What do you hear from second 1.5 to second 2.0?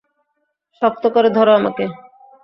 আমাকে।